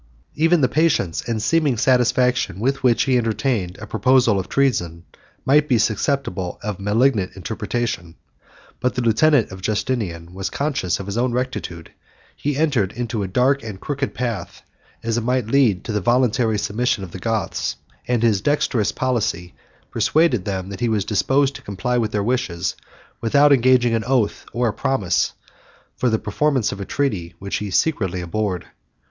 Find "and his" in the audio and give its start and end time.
18.07-18.41